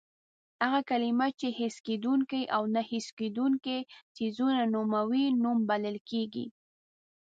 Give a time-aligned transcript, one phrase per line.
[0.63, 3.77] هغه کلمه چې حس کېدونکي او نه حس کېدونکي
[4.15, 6.45] څیزونه نوموي نوم بلل کېږي.